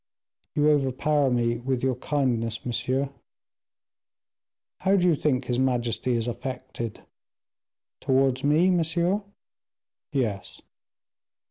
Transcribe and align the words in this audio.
"You 0.55 0.71
overpower 0.71 1.29
me 1.29 1.57
with 1.57 1.83
your 1.83 1.93
kindness, 1.93 2.65
monsieur." 2.65 3.11
"How 4.79 4.95
do 4.95 5.05
you 5.07 5.13
think 5.15 5.45
his 5.45 5.59
majesty 5.59 6.13
is 6.15 6.27
affected?" 6.27 7.01
"Towards 7.99 8.43
me, 8.43 8.71
monsieur?" 8.71 9.21
"Yes." 10.11 10.59